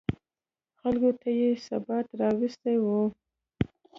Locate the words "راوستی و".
2.19-2.85